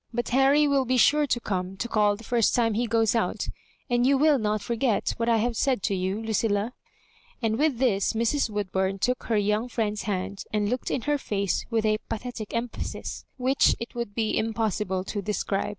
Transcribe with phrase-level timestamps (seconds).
[0.14, 3.48] "But Harry will be sure to come to call the first time he goes out,
[3.90, 6.74] and you wiU not forget what T have said to you, Lucilla?"
[7.42, 11.66] and with fiiis Mrs, Woodbum took her young friend*8 hand and looked in her face
[11.68, 15.78] with a pathetic emphasis which it would be impossible to describe.